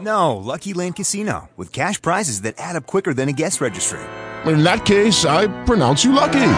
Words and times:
No, 0.00 0.36
Lucky 0.36 0.74
Land 0.74 0.96
Casino 0.96 1.48
with 1.56 1.72
cash 1.72 2.00
prizes 2.00 2.42
that 2.42 2.54
add 2.58 2.76
up 2.76 2.86
quicker 2.86 3.14
than 3.14 3.28
a 3.28 3.32
guest 3.32 3.60
registry. 3.60 4.00
In 4.44 4.62
that 4.62 4.84
case, 4.84 5.24
I 5.24 5.46
pronounce 5.64 6.04
you 6.04 6.12
lucky. 6.12 6.52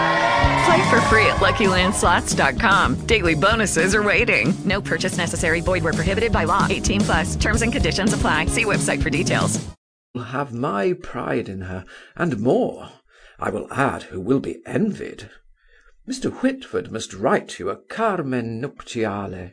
Play 0.67 0.91
for 0.91 1.01
free 1.03 1.27
at 1.27 1.37
LuckyLandSlots.com. 1.37 3.07
Daily 3.07 3.35
bonuses 3.35 3.95
are 3.95 4.03
waiting. 4.03 4.53
No 4.65 4.81
purchase 4.81 5.17
necessary. 5.17 5.61
Void 5.61 5.83
where 5.83 5.95
prohibited 5.95 6.33
by 6.33 6.45
law. 6.45 6.67
18 6.69 7.01
plus. 7.01 7.37
Terms 7.37 7.63
and 7.63 7.73
conditions 7.73 8.13
apply. 8.13 8.47
See 8.47 8.65
website 8.65 9.03
for 9.03 9.11
details. 9.11 9.67
Have 10.17 10.53
my 10.53 10.95
pride 10.95 11.49
in 11.49 11.63
her, 11.63 11.85
and 12.17 12.41
more. 12.41 12.91
I 13.39 13.51
will 13.51 13.73
add, 13.73 14.05
who 14.05 14.21
will 14.21 14.41
be 14.41 14.59
envied. 14.67 15.31
Mr. 16.09 16.33
Whitford 16.43 16.91
must 16.91 17.15
write 17.15 17.59
you 17.59 17.71
a 17.71 17.77
Carmen 17.77 18.61
Nuptiale. 18.61 19.53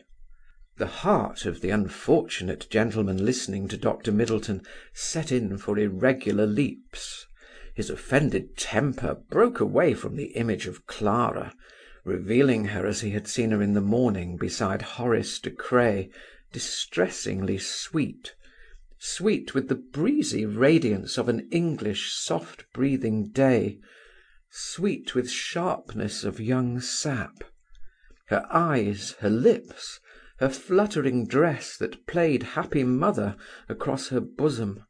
The 0.77 0.87
heart 0.87 1.45
of 1.45 1.61
the 1.61 1.69
unfortunate 1.69 2.67
gentleman 2.69 3.23
listening 3.23 3.69
to 3.69 3.77
Dr. 3.77 4.11
Middleton 4.11 4.61
set 4.93 5.31
in 5.31 5.57
for 5.57 5.79
irregular 5.79 6.45
leaps. 6.45 7.25
His 7.73 7.89
offended 7.89 8.57
temper 8.57 9.15
broke 9.29 9.61
away 9.61 9.93
from 9.93 10.17
the 10.17 10.35
image 10.35 10.67
of 10.67 10.85
Clara, 10.85 11.53
revealing 12.03 12.65
her 12.65 12.85
as 12.85 12.99
he 12.99 13.11
had 13.11 13.25
seen 13.25 13.51
her 13.51 13.61
in 13.61 13.71
the 13.71 13.79
morning 13.79 14.35
beside 14.35 14.81
Horace 14.81 15.39
De 15.39 15.49
Craye, 15.49 16.11
distressingly 16.51 17.57
sweet, 17.57 18.35
sweet 18.99 19.53
with 19.53 19.69
the 19.69 19.75
breezy 19.75 20.45
radiance 20.45 21.17
of 21.17 21.29
an 21.29 21.47
English 21.51 22.11
soft 22.11 22.65
breathing 22.73 23.29
day, 23.29 23.79
sweet 24.49 25.15
with 25.15 25.31
sharpness 25.31 26.25
of 26.25 26.41
young 26.41 26.81
sap. 26.81 27.45
Her 28.27 28.45
eyes, 28.51 29.15
her 29.19 29.29
lips, 29.29 30.01
her 30.39 30.49
fluttering 30.49 31.25
dress 31.25 31.77
that 31.77 32.05
played 32.07 32.43
happy 32.43 32.83
mother 32.83 33.35
across 33.69 34.09
her 34.09 34.19
bosom, 34.19 34.83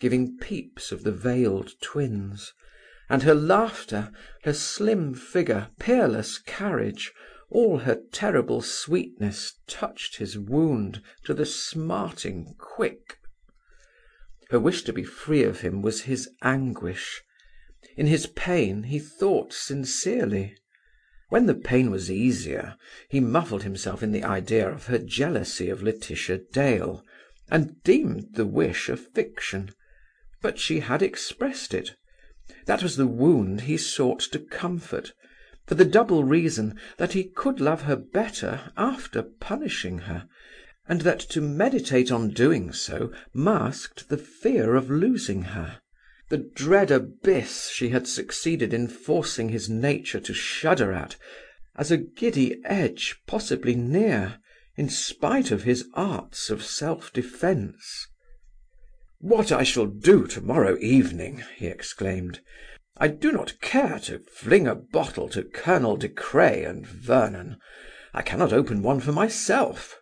giving 0.00 0.36
peeps 0.38 0.90
of 0.90 1.04
the 1.04 1.12
veiled 1.12 1.72
twins, 1.80 2.52
and 3.08 3.22
her 3.22 3.34
laughter, 3.34 4.10
her 4.44 4.52
slim 4.52 5.14
figure, 5.14 5.68
peerless 5.78 6.38
carriage, 6.38 7.12
all 7.50 7.78
her 7.78 8.00
terrible 8.12 8.62
sweetness 8.62 9.58
touched 9.66 10.16
his 10.16 10.38
wound 10.38 11.02
to 11.24 11.34
the 11.34 11.46
smarting 11.46 12.54
quick. 12.58 13.18
Her 14.50 14.60
wish 14.60 14.82
to 14.82 14.92
be 14.92 15.04
free 15.04 15.44
of 15.44 15.60
him 15.60 15.82
was 15.82 16.02
his 16.02 16.28
anguish. 16.42 17.22
In 17.96 18.06
his 18.06 18.26
pain 18.26 18.84
he 18.84 18.98
thought 18.98 19.52
sincerely. 19.52 20.56
When 21.30 21.46
the 21.46 21.54
pain 21.54 21.92
was 21.92 22.10
easier, 22.10 22.74
he 23.08 23.20
muffled 23.20 23.62
himself 23.62 24.02
in 24.02 24.10
the 24.10 24.24
idea 24.24 24.68
of 24.68 24.86
her 24.86 24.98
jealousy 24.98 25.70
of 25.70 25.80
Laetitia 25.80 26.40
Dale, 26.52 27.04
and 27.48 27.80
deemed 27.84 28.30
the 28.32 28.44
wish 28.44 28.88
a 28.88 28.96
fiction. 28.96 29.70
But 30.42 30.58
she 30.58 30.80
had 30.80 31.02
expressed 31.02 31.72
it. 31.72 31.94
That 32.66 32.82
was 32.82 32.96
the 32.96 33.06
wound 33.06 33.60
he 33.60 33.76
sought 33.76 34.18
to 34.32 34.40
comfort, 34.40 35.12
for 35.68 35.76
the 35.76 35.84
double 35.84 36.24
reason 36.24 36.76
that 36.96 37.12
he 37.12 37.22
could 37.22 37.60
love 37.60 37.82
her 37.82 37.94
better 37.94 38.72
after 38.76 39.22
punishing 39.22 39.98
her, 39.98 40.28
and 40.88 41.02
that 41.02 41.20
to 41.20 41.40
meditate 41.40 42.10
on 42.10 42.30
doing 42.30 42.72
so 42.72 43.12
masked 43.32 44.08
the 44.08 44.18
fear 44.18 44.74
of 44.74 44.90
losing 44.90 45.42
her. 45.42 45.80
The 46.30 46.48
dread 46.54 46.92
abyss 46.92 47.70
she 47.70 47.88
had 47.88 48.06
succeeded 48.06 48.72
in 48.72 48.86
forcing 48.86 49.48
his 49.48 49.68
nature 49.68 50.20
to 50.20 50.32
shudder 50.32 50.92
at, 50.92 51.16
as 51.76 51.90
a 51.90 51.96
giddy 51.96 52.60
edge 52.64 53.16
possibly 53.26 53.74
near, 53.74 54.38
in 54.76 54.88
spite 54.88 55.50
of 55.50 55.64
his 55.64 55.88
arts 55.92 56.48
of 56.48 56.64
self 56.64 57.12
defence. 57.12 58.06
"What 59.18 59.50
I 59.50 59.64
shall 59.64 59.86
do 59.86 60.28
to 60.28 60.40
morrow 60.40 60.78
evening!" 60.80 61.42
he 61.56 61.66
exclaimed. 61.66 62.38
"I 62.96 63.08
do 63.08 63.32
not 63.32 63.60
care 63.60 63.98
to 64.04 64.20
fling 64.20 64.68
a 64.68 64.76
bottle 64.76 65.28
to 65.30 65.42
Colonel 65.42 65.96
De 65.96 66.08
Craye 66.08 66.62
and 66.62 66.86
Vernon. 66.86 67.56
I 68.14 68.22
cannot 68.22 68.52
open 68.52 68.82
one 68.84 69.00
for 69.00 69.10
myself. 69.10 70.00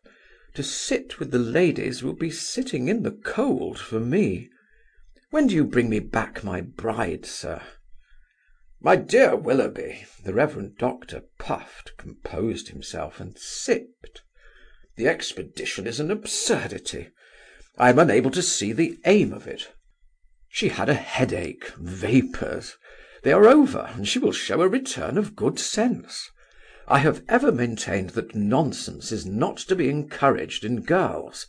To 0.57 0.63
sit 0.63 1.19
with 1.19 1.31
the 1.31 1.39
ladies 1.39 2.03
will 2.03 2.13
be 2.13 2.31
sitting 2.31 2.89
in 2.89 3.03
the 3.03 3.13
cold 3.13 3.79
for 3.79 3.99
me. 3.99 4.51
When 5.31 5.47
do 5.49 5.55
you 5.55 5.67
bring 5.67 5.91
me 5.91 5.99
back 5.99 6.43
my 6.43 6.63
bride, 6.63 7.27
sir?" 7.27 7.61
"My 8.81 8.97
dear 8.97 9.37
Willoughby," 9.37 10.07
the 10.25 10.33
Rev. 10.33 10.75
Doctor 10.79 11.25
puffed, 11.39 11.99
composed 11.99 12.69
himself, 12.69 13.21
and 13.21 13.37
sipped. 13.39 14.23
"The 14.97 15.07
expedition 15.07 15.87
is 15.87 16.01
an 16.01 16.11
absurdity. 16.11 17.11
I 17.77 17.91
am 17.91 17.99
unable 17.99 18.31
to 18.31 18.41
see 18.41 18.73
the 18.73 18.99
aim 19.05 19.35
of 19.35 19.47
it. 19.47 19.71
She 20.49 20.71
had 20.71 20.89
a 20.89 20.95
headache, 20.95 21.69
vapours. 21.77 22.79
They 23.23 23.33
are 23.33 23.47
over, 23.47 23.91
and 23.93 24.09
she 24.09 24.19
will 24.19 24.33
show 24.33 24.63
a 24.63 24.67
return 24.69 25.19
of 25.19 25.37
good 25.37 25.59
sense. 25.59 26.31
I 26.87 27.01
have 27.01 27.23
ever 27.29 27.53
maintained 27.53 28.11
that 28.17 28.35
nonsense 28.35 29.13
is 29.13 29.27
not 29.27 29.59
to 29.59 29.77
be 29.77 29.91
encouraged 29.91 30.65
in 30.65 30.81
girls. 30.81 31.47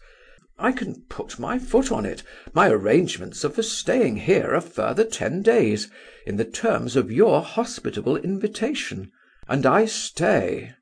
I 0.62 0.74
can 0.74 1.06
put 1.10 1.40
my 1.40 1.58
foot 1.58 1.90
on 1.90 2.06
it. 2.06 2.22
My 2.54 2.68
arrangements 2.68 3.46
are 3.46 3.50
for 3.50 3.64
staying 3.64 4.18
here 4.18 4.54
a 4.54 4.60
further 4.60 5.06
ten 5.06 5.42
days, 5.42 5.90
in 6.26 6.36
the 6.36 6.44
terms 6.44 6.98
of 6.98 7.10
your 7.10 7.42
hospitable 7.42 8.18
invitation, 8.18 9.10
and 9.48 9.66
I 9.66 9.86
stay. 9.86 10.74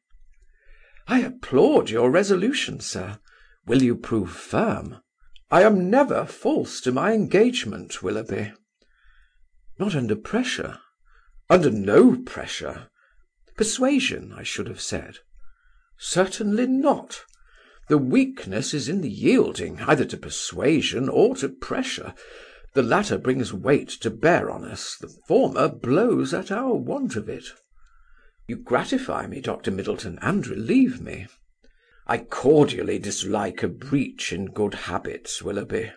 I 1.08 1.20
applaud 1.20 1.92
your 1.92 2.10
resolution, 2.10 2.80
sir. 2.80 3.20
Will 3.68 3.84
you 3.84 3.96
prove 3.96 4.32
firm? 4.32 4.98
I 5.52 5.62
am 5.62 5.92
never 5.92 6.26
false 6.26 6.82
to 6.82 6.92
my 6.92 7.14
engagement, 7.14 8.02
Willoughby." 8.02 8.54
"Not 9.78 9.94
under 9.94 10.16
pressure?" 10.16 10.80
"Under 11.52 11.70
no 11.70 12.16
pressure." 12.16 12.90
"Persuasion, 13.56 14.34
I 14.36 14.42
should 14.42 14.68
have 14.68 14.82
said." 14.82 15.20
"Certainly 16.00 16.66
not. 16.66 17.26
The 17.88 17.98
weakness 17.98 18.74
is 18.74 18.90
in 18.90 19.00
the 19.00 19.09
yielding 19.09 19.80
either 19.80 20.03
to 20.03 20.18
persuasion 20.18 21.08
or 21.08 21.38
to 21.38 21.48
pressure. 21.48 22.14
The 22.74 22.84
latter 22.84 23.18
brings 23.18 23.53
weight 23.53 23.88
to 24.02 24.09
bear 24.09 24.52
on 24.52 24.66
us, 24.66 24.98
the 24.98 25.08
former 25.08 25.70
blows 25.70 26.34
at 26.34 26.52
our 26.52 26.74
want 26.74 27.16
of 27.16 27.30
it." 27.30 27.46
"You 28.46 28.58
gratify 28.58 29.28
me, 29.28 29.40
Dr. 29.40 29.72
Middleton, 29.72 30.20
and 30.22 30.46
relieve 30.46 31.00
me." 31.00 31.28
I 32.06 32.18
cordially 32.18 33.00
dislike 33.00 33.64
a 33.64 33.70
breach 33.70 34.34
in 34.34 34.47
good 34.47 34.73
habits, 34.73 35.41
Willoughby. 35.41 35.94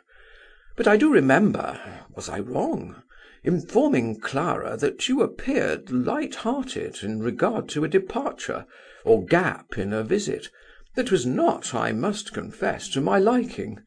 But 0.76 0.86
I 0.86 0.96
do 0.96 1.12
remember 1.12 2.06
was 2.14 2.28
I 2.28 2.38
wrong? 2.38 3.02
informing 3.42 4.20
Clara 4.20 4.76
that 4.76 5.08
you 5.08 5.22
appeared 5.22 5.90
light 5.90 6.36
hearted 6.36 7.02
in 7.02 7.20
regard 7.20 7.68
to 7.70 7.82
a 7.82 7.88
departure, 7.88 8.64
or 9.04 9.24
gap 9.24 9.76
in 9.76 9.92
a 9.92 10.04
visit, 10.04 10.50
that 10.94 11.10
was 11.10 11.24
not, 11.24 11.74
I 11.74 11.92
must 11.92 12.32
confess, 12.32 12.88
to 12.88 13.00
my 13.00 13.18
liking. 13.18 13.80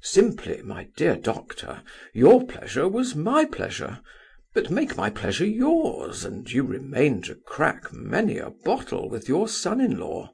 Simply, 0.00 0.62
my 0.62 0.88
dear 0.96 1.16
doctor, 1.16 1.82
your 2.12 2.46
pleasure 2.46 2.88
was 2.88 3.16
my 3.16 3.44
pleasure; 3.44 4.00
but 4.54 4.70
make 4.70 4.96
my 4.96 5.10
pleasure 5.10 5.44
yours, 5.44 6.24
and 6.24 6.50
you 6.50 6.62
remain 6.62 7.22
to 7.22 7.34
crack 7.34 7.92
many 7.92 8.38
a 8.38 8.50
bottle 8.50 9.08
with 9.08 9.28
your 9.28 9.48
son 9.48 9.80
in 9.80 9.98
law. 9.98 10.32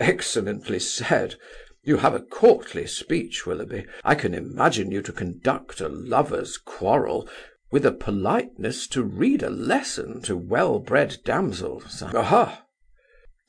"Excellently 0.00 0.78
said. 0.78 1.34
You 1.82 1.98
have 1.98 2.14
a 2.14 2.20
courtly 2.20 2.86
speech, 2.86 3.46
Willoughby. 3.46 3.86
I 4.04 4.14
can 4.14 4.32
imagine 4.32 4.90
you 4.90 5.02
to 5.02 5.12
conduct 5.12 5.80
a 5.80 5.88
lovers' 5.88 6.56
quarrel 6.56 7.28
with 7.70 7.84
a 7.84 7.92
politeness 7.92 8.86
to 8.88 9.02
read 9.02 9.42
a 9.42 9.50
lesson 9.50 10.22
to 10.22 10.36
well 10.36 10.78
bred 10.78 11.18
damsels. 11.24 12.02
Aha!" 12.02 12.64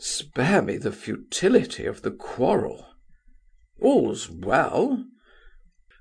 "Spare 0.02 0.62
me 0.62 0.78
the 0.78 0.94
futility 0.94 1.86
of 1.86 2.04
the 2.04 2.12
quarrel." 2.12 2.88
all's 3.82 4.30
well." 4.30 5.04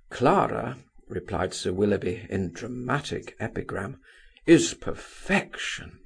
"Clara," 0.08 0.78
replied 1.08 1.52
Sir 1.52 1.72
Willoughby, 1.72 2.24
in 2.30 2.52
dramatic 2.52 3.34
epigram, 3.40 3.98
"is 4.46 4.74
perfection." 4.74 5.98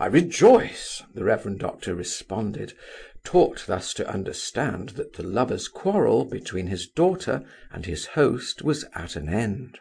"I 0.00 0.06
rejoice," 0.06 1.00
the 1.14 1.22
Rev. 1.22 1.58
Doctor 1.58 1.94
responded, 1.94 2.74
taught 3.22 3.66
thus 3.68 3.94
to 3.94 4.10
understand 4.10 4.88
that 4.98 5.12
the 5.12 5.22
lovers' 5.22 5.68
quarrel 5.68 6.24
between 6.24 6.66
his 6.66 6.88
daughter 6.88 7.48
and 7.70 7.86
his 7.86 8.06
host 8.18 8.62
was 8.62 8.84
at 8.96 9.14
an 9.14 9.28
end. 9.28 9.78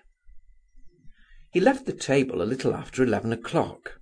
He 1.52 1.60
left 1.60 1.88
the 1.88 1.94
table 1.94 2.44
a 2.44 2.46
little 2.46 2.76
after 2.76 3.02
eleven 3.02 3.34
o'clock. 3.34 4.00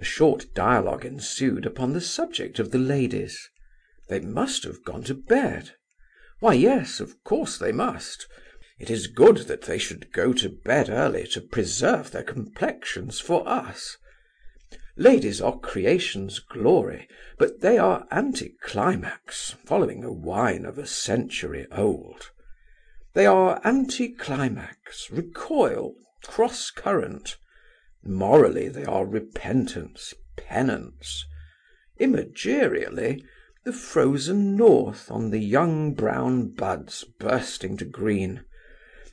A 0.00 0.04
short 0.04 0.54
dialogue 0.54 1.04
ensued 1.04 1.66
upon 1.66 1.92
the 1.92 2.00
subject 2.00 2.58
of 2.58 2.70
the 2.70 2.78
ladies. 2.78 3.50
They 4.08 4.18
must 4.20 4.64
have 4.64 4.82
gone 4.82 5.04
to 5.04 5.14
bed. 5.14 5.72
Why, 6.38 6.54
yes, 6.54 7.00
of 7.00 7.22
course 7.22 7.58
they 7.58 7.70
must. 7.70 8.26
It 8.78 8.88
is 8.88 9.08
good 9.08 9.36
that 9.48 9.62
they 9.62 9.76
should 9.76 10.10
go 10.10 10.32
to 10.32 10.48
bed 10.48 10.88
early 10.88 11.26
to 11.32 11.42
preserve 11.42 12.12
their 12.12 12.22
complexions 12.22 13.20
for 13.20 13.46
us. 13.46 13.98
Ladies 14.96 15.38
are 15.42 15.58
creation's 15.58 16.38
glory, 16.38 17.06
but 17.36 17.60
they 17.60 17.76
are 17.76 18.06
anticlimax, 18.10 19.56
following 19.66 20.02
a 20.02 20.10
wine 20.10 20.64
of 20.64 20.78
a 20.78 20.86
century 20.86 21.66
old. 21.70 22.30
They 23.12 23.26
are 23.26 23.60
anticlimax, 23.64 25.10
recoil, 25.10 25.92
cross 26.24 26.70
current. 26.70 27.36
Morally 28.02 28.68
they 28.68 28.84
are 28.84 29.04
repentance, 29.04 30.14
penance. 30.36 31.26
Imagerially, 32.00 33.22
the 33.64 33.72
frozen 33.74 34.56
north 34.56 35.10
on 35.10 35.30
the 35.30 35.38
young 35.38 35.92
brown 35.92 36.48
buds 36.48 37.04
bursting 37.18 37.76
to 37.76 37.84
green. 37.84 38.42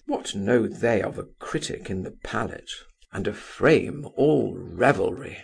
What 0.06 0.36
know 0.36 0.68
they 0.68 1.01
of 1.01 1.19
a 1.19 1.25
critic 1.38 1.89
in 1.89 2.04
the 2.04 2.12
palate, 2.12 2.72
and 3.12 3.28
a 3.28 3.34
frame 3.34 4.07
all 4.16 4.56
revelry? 4.57 5.44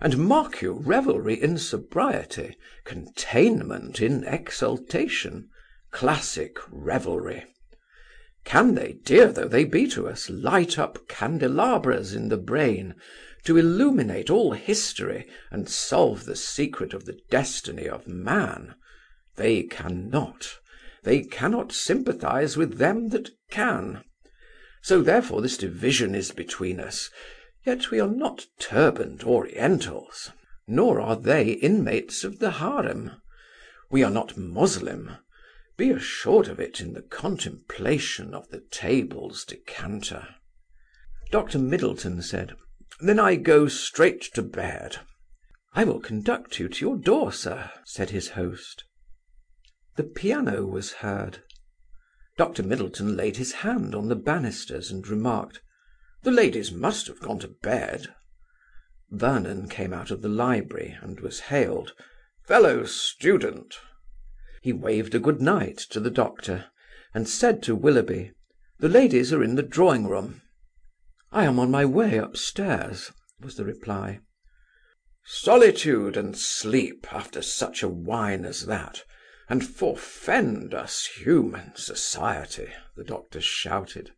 And 0.00 0.16
mark 0.16 0.62
you, 0.62 0.72
revelry 0.72 1.42
in 1.42 1.58
sobriety, 1.58 2.56
containment 2.84 4.00
in 4.00 4.22
exultation, 4.22 5.48
classic 5.90 6.56
revelry. 6.70 7.46
Can 8.50 8.74
they, 8.74 8.94
dear 9.04 9.28
though 9.28 9.46
they 9.46 9.62
be 9.62 9.86
to 9.90 10.08
us, 10.08 10.28
light 10.28 10.76
up 10.76 11.06
candelabras 11.06 12.16
in 12.16 12.30
the 12.30 12.36
brain, 12.36 12.96
to 13.44 13.56
illuminate 13.56 14.28
all 14.28 14.54
history 14.54 15.28
and 15.52 15.68
solve 15.68 16.24
the 16.24 16.34
secret 16.34 16.92
of 16.92 17.04
the 17.04 17.20
destiny 17.30 17.88
of 17.88 18.08
man? 18.08 18.74
They 19.36 19.62
cannot. 19.62 20.58
They 21.04 21.22
cannot 21.22 21.70
sympathize 21.70 22.56
with 22.56 22.78
them 22.78 23.10
that 23.10 23.30
can. 23.52 24.02
So 24.82 25.00
therefore 25.00 25.42
this 25.42 25.56
division 25.56 26.16
is 26.16 26.32
between 26.32 26.80
us, 26.80 27.08
yet 27.64 27.92
we 27.92 28.00
are 28.00 28.08
not 28.08 28.46
turbaned 28.58 29.22
Orientals, 29.22 30.32
nor 30.66 31.00
are 31.00 31.14
they 31.14 31.52
inmates 31.52 32.24
of 32.24 32.40
the 32.40 32.50
harem. 32.50 33.12
We 33.92 34.02
are 34.02 34.10
not 34.10 34.36
Moslem 34.36 35.18
be 35.80 35.90
assured 35.90 36.46
of 36.46 36.60
it 36.60 36.78
in 36.78 36.92
the 36.92 37.00
contemplation 37.00 38.34
of 38.34 38.46
the 38.50 38.60
table's 38.70 39.46
decanter. 39.46 40.28
Dr. 41.30 41.58
Middleton 41.58 42.20
said, 42.20 42.54
"Then 43.00 43.18
I 43.18 43.36
go 43.36 43.66
straight 43.66 44.20
to 44.34 44.42
bed." 44.42 44.98
"I 45.72 45.84
will 45.84 45.98
conduct 45.98 46.58
you 46.58 46.68
to 46.68 46.84
your 46.84 46.98
door, 46.98 47.32
sir," 47.32 47.70
said 47.86 48.10
his 48.10 48.28
host. 48.32 48.84
The 49.96 50.04
piano 50.04 50.66
was 50.66 50.92
heard. 51.00 51.44
Dr. 52.36 52.62
Middleton 52.62 53.16
laid 53.16 53.38
his 53.38 53.52
hand 53.64 53.94
on 53.94 54.08
the 54.08 54.16
banisters 54.16 54.90
and 54.90 55.08
remarked: 55.08 55.62
"The 56.24 56.30
ladies 56.30 56.70
must 56.70 57.06
have 57.06 57.20
gone 57.20 57.38
to 57.38 57.48
bed." 57.48 58.14
Vernon 59.08 59.66
came 59.66 59.94
out 59.94 60.10
of 60.10 60.20
the 60.20 60.28
library 60.28 60.98
and 61.00 61.20
was 61.20 61.40
hailed: 61.48 61.94
"Fellow 62.44 62.84
student!" 62.84 63.78
He 64.62 64.74
waved 64.74 65.14
a 65.14 65.18
good 65.18 65.40
night 65.40 65.78
to 65.88 66.00
the 66.00 66.10
doctor, 66.10 66.66
and 67.14 67.26
said 67.26 67.62
to 67.62 67.74
Willoughby: 67.74 68.32
"The 68.78 68.90
ladies 68.90 69.32
are 69.32 69.42
in 69.42 69.54
the 69.54 69.62
drawing 69.62 70.06
room." 70.06 70.42
"I 71.32 71.44
am 71.46 71.58
on 71.58 71.70
my 71.70 71.86
way 71.86 72.18
upstairs," 72.18 73.10
was 73.40 73.54
the 73.56 73.64
reply. 73.64 74.20
"Solitude 75.24 76.14
and 76.14 76.36
sleep 76.36 77.10
after 77.10 77.40
such 77.40 77.82
a 77.82 77.88
wine 77.88 78.44
as 78.44 78.66
that, 78.66 79.02
and 79.48 79.66
forfend 79.66 80.74
us 80.74 81.06
human 81.06 81.74
society!" 81.74 82.70
the 82.96 83.04
doctor 83.04 83.40
shouted. 83.40 84.12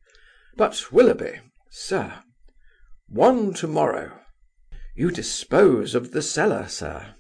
"But, 0.56 0.90
Willoughby!" 0.90 1.38
"Sir?" 1.70 2.20
"One 3.06 3.54
to 3.54 3.68
morrow." 3.68 4.18
"You 4.96 5.12
dispose 5.12 5.94
of 5.94 6.10
the 6.10 6.20
cellar, 6.20 6.66
sir." 6.66 7.14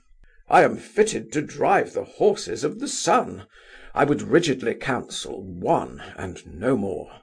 I 0.52 0.64
am 0.64 0.76
fitted 0.76 1.32
to 1.32 1.40
drive 1.40 1.94
the 1.94 2.04
horses 2.04 2.62
of 2.62 2.78
the 2.78 2.86
sun. 2.86 3.46
I 3.94 4.04
would 4.04 4.20
rigidly 4.20 4.74
counsel 4.74 5.42
one, 5.42 6.02
and 6.14 6.46
no 6.46 6.76
more. 6.76 7.22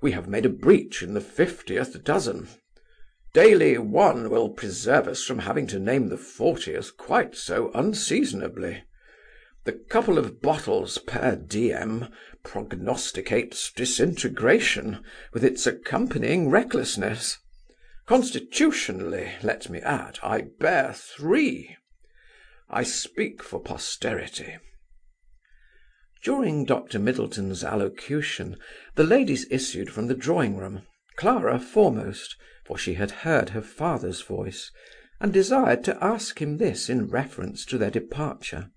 We 0.00 0.12
have 0.12 0.26
made 0.26 0.46
a 0.46 0.48
breach 0.48 1.02
in 1.02 1.12
the 1.12 1.20
fiftieth 1.20 2.02
dozen. 2.02 2.48
Daily 3.34 3.76
one 3.76 4.30
will 4.30 4.48
preserve 4.48 5.06
us 5.06 5.22
from 5.22 5.40
having 5.40 5.66
to 5.66 5.78
name 5.78 6.08
the 6.08 6.16
fortieth 6.16 6.96
quite 6.96 7.36
so 7.36 7.70
unseasonably. 7.74 8.84
The 9.64 9.72
couple 9.72 10.16
of 10.16 10.40
bottles 10.40 10.96
per 10.96 11.36
diem 11.36 12.08
prognosticates 12.42 13.70
disintegration, 13.70 15.04
with 15.34 15.44
its 15.44 15.66
accompanying 15.66 16.48
recklessness. 16.48 17.36
Constitutionally, 18.06 19.32
let 19.42 19.68
me 19.68 19.80
add, 19.80 20.18
I 20.22 20.46
bear 20.58 20.94
three. 20.94 21.76
I 22.74 22.84
speak 22.84 23.42
for 23.42 23.60
posterity." 23.60 24.56
During 26.24 26.64
Dr. 26.64 26.98
Middleton's 26.98 27.62
allocution 27.62 28.56
the 28.94 29.04
ladies 29.04 29.46
issued 29.50 29.90
from 29.90 30.06
the 30.06 30.14
drawing 30.14 30.56
room, 30.56 30.86
Clara 31.16 31.58
foremost, 31.58 32.34
for 32.64 32.78
she 32.78 32.94
had 32.94 33.10
heard 33.28 33.50
her 33.50 33.60
father's 33.60 34.22
voice, 34.22 34.70
and 35.20 35.34
desired 35.34 35.84
to 35.84 36.02
ask 36.02 36.40
him 36.40 36.56
this 36.56 36.88
in 36.88 37.08
reference 37.08 37.66
to 37.66 37.76
their 37.76 37.90
departure. 37.90 38.70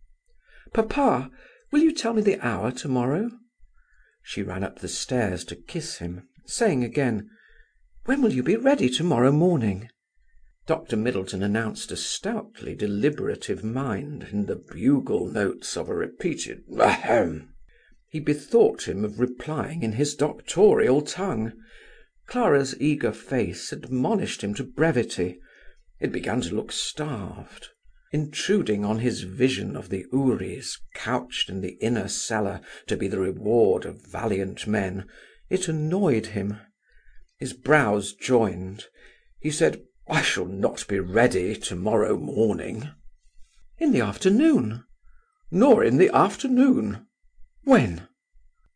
"Papa, 0.74 1.32
will 1.72 1.80
you 1.82 1.94
tell 1.94 2.12
me 2.14 2.22
the 2.22 2.46
hour 2.46 2.74
to 2.74 2.90
morrow?" 2.90 3.32
She 4.24 4.44
ran 4.44 4.66
up 4.66 4.80
the 4.80 4.90
stairs 4.90 5.46
to 5.46 5.56
kiss 5.56 6.00
him, 6.00 6.28
saying 6.46 6.84
again: 6.84 7.30
"When 8.04 8.22
will 8.22 8.34
you 8.34 8.44
be 8.44 8.58
ready 8.58 8.90
to 8.90 9.06
morrow 9.06 9.32
morning?" 9.32 9.88
Dr. 10.68 10.98
Middleton 10.98 11.44
announced 11.44 11.92
a 11.92 11.96
stoutly 11.96 12.74
deliberative 12.74 13.64
mind 13.64 14.30
in 14.32 14.48
the 14.48 14.56
bugle 14.56 15.28
notes 15.28 15.78
of 15.78 15.90
a 15.90 15.96
repeated 15.96 16.64
"ahem". 16.80 17.54
He 18.10 18.20
bethought 18.20 18.88
him 18.88 19.06
of 19.06 19.20
replying 19.20 19.84
in 19.84 19.92
his 19.92 20.16
doctorial 20.16 21.04
tongue. 21.04 21.54
Clara's 22.26 22.76
eager 22.82 23.12
face 23.12 23.72
admonished 23.72 24.44
him 24.44 24.56
to 24.56 24.64
brevity. 24.64 25.40
It 26.00 26.12
began 26.12 26.42
to 26.42 26.56
look 26.56 26.72
starved. 26.72 27.68
Intruding 28.12 28.84
on 28.84 28.98
his 29.02 29.22
vision 29.22 29.76
of 29.76 29.90
the 29.90 30.08
houris 30.12 30.80
couched 30.96 31.48
in 31.48 31.62
the 31.62 31.78
inner 31.80 32.08
cellar 32.08 32.60
to 32.88 32.98
be 32.98 33.08
the 33.08 33.20
reward 33.20 33.86
of 33.86 34.02
valiant 34.02 34.66
men, 34.66 35.06
it 35.48 35.68
annoyed 35.68 36.26
him. 36.28 36.58
His 37.38 37.54
brows 37.54 38.14
joined. 38.14 38.86
He 39.40 39.52
said. 39.52 39.84
I 40.08 40.22
shall 40.22 40.46
not 40.46 40.88
be 40.88 41.00
ready 41.00 41.56
to 41.56 41.76
morrow 41.76 42.16
morning." 42.16 42.92
"In 43.80 43.92
the 43.92 44.02
afternoon?" 44.02 44.84
"Nor 45.50 45.84
in 45.84 45.98
the 45.98 46.16
afternoon." 46.16 47.08
"When?" 47.64 48.08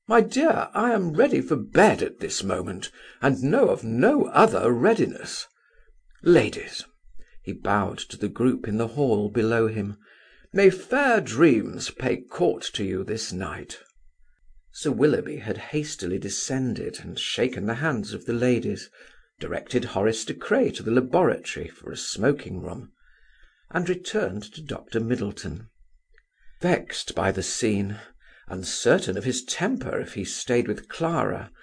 "My 0.07 0.21
dear, 0.21 0.69
I 0.73 0.91
am 0.91 1.13
ready 1.13 1.39
for 1.41 1.55
bed 1.55 2.01
at 2.01 2.19
this 2.19 2.43
moment, 2.43 2.89
and 3.21 3.43
know 3.43 3.69
of 3.69 3.83
no 3.83 4.25
other 4.29 4.71
readiness. 4.71 5.45
Ladies," 6.23 6.83
he 7.43 7.53
bowed 7.53 7.99
to 7.99 8.17
the 8.17 8.27
group 8.27 8.67
in 8.67 8.77
the 8.79 8.87
hall 8.87 9.29
below 9.29 9.67
him, 9.67 9.97
"may 10.51 10.71
fair 10.71 11.21
dreams 11.21 11.91
pay 11.91 12.17
court 12.17 12.63
to 12.73 12.83
you 12.83 13.03
this 13.03 13.31
night." 13.31 13.77
Sir 14.71 14.89
Willoughby 14.89 15.37
had 15.37 15.59
hastily 15.59 16.17
descended 16.17 17.01
and 17.01 17.19
shaken 17.19 17.67
the 17.67 17.75
hands 17.75 18.13
of 18.13 18.25
the 18.25 18.33
ladies 18.33 18.89
directed 19.39 19.85
Horace 19.85 20.25
De 20.25 20.33
Craye 20.33 20.69
to 20.69 20.83
the 20.83 20.91
laboratory 20.91 21.69
for 21.69 21.93
a 21.93 21.95
smoking 21.95 22.59
room, 22.61 22.91
and 23.71 23.87
returned 23.87 24.43
to 24.53 24.61
Dr. 24.61 24.99
Middleton. 24.99 25.69
Vexed 26.61 27.15
by 27.15 27.31
the 27.31 27.41
scene, 27.41 28.01
uncertain 28.49 29.17
of 29.17 29.23
his 29.23 29.45
temper 29.45 29.97
if 29.97 30.15
he 30.15 30.25
stayed 30.25 30.67
with 30.67 30.89
Clara, 30.89 31.53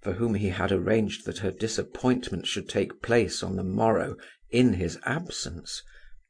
for 0.00 0.14
whom 0.14 0.32
he 0.34 0.48
had 0.48 0.72
arranged 0.72 1.26
that 1.26 1.40
her 1.40 1.50
disappointment 1.50 2.46
should 2.46 2.70
take 2.70 3.02
place 3.02 3.42
on 3.42 3.56
the 3.56 3.62
morrow 3.62 4.16
in 4.48 4.72
his 4.72 4.98
absence, 5.04 5.82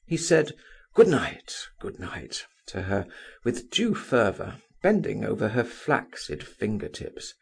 he 0.09 0.17
said 0.17 0.57
"Good 0.93 1.07
night, 1.07 1.69
good 1.79 2.01
night" 2.01 2.47
to 2.67 2.83
her 2.83 3.07
with 3.45 3.71
due 3.71 3.95
fervour, 3.95 4.61
bending 4.83 5.25
over 5.25 5.51
her 5.51 5.63
flaccid 5.63 6.43
finger 6.45 6.89
tips; 6.89 7.33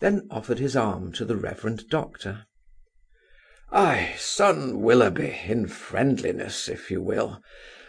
then 0.00 0.26
offered 0.30 0.58
his 0.58 0.74
arm 0.74 1.12
to 1.12 1.26
the 1.26 1.36
Rev. 1.36 1.86
Doctor. 1.90 2.46
"Ay, 3.70 4.14
son 4.16 4.80
Willoughby, 4.80 5.40
in 5.44 5.66
friendliness, 5.66 6.70
if 6.70 6.90
you 6.90 7.02
will; 7.02 7.42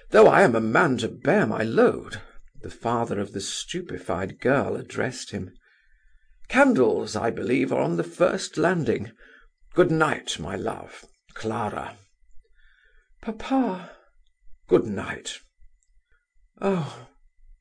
though 0.10 0.28
I 0.28 0.42
am 0.42 0.54
a 0.54 0.60
man 0.60 0.98
to 0.98 1.08
bear 1.08 1.48
my 1.48 1.64
load," 1.64 2.22
the 2.62 2.70
father 2.70 3.18
of 3.18 3.32
the 3.32 3.40
stupefied 3.40 4.42
girl 4.42 4.76
addressed 4.76 5.32
him. 5.32 5.54
"Candles, 6.50 7.16
I 7.16 7.30
believe, 7.30 7.72
are 7.72 7.80
on 7.80 7.96
the 7.96 8.04
first 8.04 8.58
landing. 8.58 9.14
Good 9.74 9.90
night, 9.90 10.38
my 10.38 10.58
love. 10.58 11.06
Clara." 11.34 11.98
"Papa." 13.22 13.96
"Good 14.68 14.84
night." 14.84 15.40
"Oh!" 16.60 17.08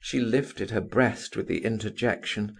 She 0.00 0.18
lifted 0.18 0.72
her 0.72 0.80
breast 0.80 1.36
with 1.36 1.46
the 1.46 1.64
interjection, 1.64 2.56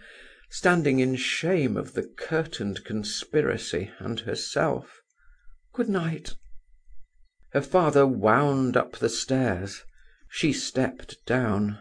standing 0.49 0.99
in 1.01 1.17
shame 1.17 1.75
of 1.75 1.95
the 1.95 2.07
curtained 2.17 2.85
conspiracy 2.85 3.91
and 3.99 4.21
herself. 4.21 4.98
"Good 5.75 5.87
night." 5.87 6.33
Her 7.51 7.61
father 7.61 8.07
wound 8.07 8.75
up 8.75 8.93
the 8.97 9.07
stairs; 9.07 9.83
she 10.27 10.51
stepped 10.51 11.23
down. 11.27 11.77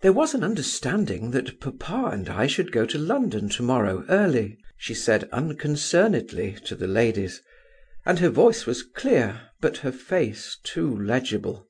"There 0.00 0.12
was 0.12 0.34
an 0.34 0.42
understanding 0.42 1.30
that 1.30 1.60
papa 1.60 2.10
and 2.12 2.28
I 2.28 2.48
should 2.48 2.72
go 2.72 2.84
to 2.86 2.98
London 2.98 3.48
to 3.50 3.62
morrow 3.62 4.04
early," 4.08 4.58
she 4.76 4.94
said 4.94 5.28
unconcernedly 5.30 6.54
to 6.64 6.74
the 6.74 6.88
ladies, 6.88 7.40
and 8.04 8.18
her 8.18 8.30
voice 8.30 8.66
was 8.66 8.82
clear, 8.82 9.50
but 9.60 9.76
her 9.76 9.92
face 9.92 10.58
too 10.64 10.98
legible. 11.00 11.68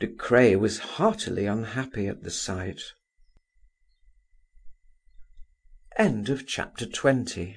De 0.00 0.06
Craye 0.06 0.54
was 0.56 0.80
heartily 0.80 1.46
unhappy 1.46 2.06
at 2.08 2.22
the 2.24 2.30
sight. 2.30 2.82
CHAPTER 5.96 6.84
XXI 6.84 7.56